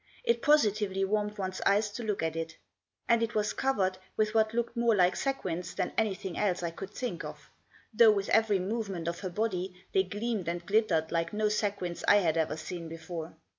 It 0.23 0.41
positively 0.41 1.05
warmed 1.05 1.37
one's 1.37 1.61
eyes 1.63 1.91
to 1.91 2.01
look 2.01 2.23
at 2.23 2.35
it. 2.35 2.57
And 3.07 3.21
it 3.21 3.35
was 3.35 3.53
covered 3.53 3.99
with 4.17 4.33
what 4.33 4.51
looked 4.51 4.75
more 4.75 4.95
like 4.95 5.15
sequins 5.15 5.75
than 5.75 5.93
anything 5.95 6.39
else 6.39 6.63
I 6.63 6.71
could 6.71 6.89
think 6.89 7.23
of; 7.23 7.51
though, 7.93 8.09
with 8.11 8.29
every 8.29 8.57
movement 8.57 9.07
of 9.07 9.19
her 9.19 9.29
body, 9.29 9.75
they 9.93 10.01
gleamed 10.01 10.47
and 10.49 10.65
glittered 10.65 11.11
like 11.11 11.33
no 11.33 11.49
sequins 11.49 12.03
I 12.07 12.15
had 12.15 12.35
ever 12.35 12.57
seen 12.57 12.87
before. 12.89 13.35